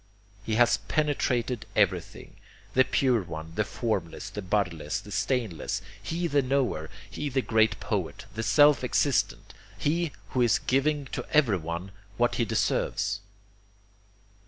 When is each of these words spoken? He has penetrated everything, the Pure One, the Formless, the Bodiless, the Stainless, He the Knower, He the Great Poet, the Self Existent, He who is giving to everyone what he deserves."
He 0.43 0.55
has 0.55 0.77
penetrated 0.77 1.67
everything, 1.75 2.37
the 2.73 2.83
Pure 2.83 3.21
One, 3.21 3.51
the 3.53 3.63
Formless, 3.63 4.31
the 4.31 4.41
Bodiless, 4.41 4.99
the 4.99 5.11
Stainless, 5.11 5.79
He 6.01 6.25
the 6.25 6.41
Knower, 6.41 6.89
He 7.07 7.29
the 7.29 7.43
Great 7.43 7.79
Poet, 7.79 8.25
the 8.33 8.41
Self 8.41 8.83
Existent, 8.83 9.53
He 9.77 10.11
who 10.29 10.41
is 10.41 10.57
giving 10.57 11.05
to 11.11 11.23
everyone 11.31 11.91
what 12.17 12.37
he 12.41 12.45
deserves." 12.45 13.19